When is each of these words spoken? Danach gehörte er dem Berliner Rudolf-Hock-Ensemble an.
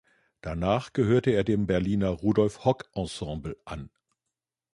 Danach 0.41 0.93
gehörte 0.93 1.29
er 1.29 1.43
dem 1.43 1.67
Berliner 1.67 2.07
Rudolf-Hock-Ensemble 2.09 3.55
an. 3.65 3.91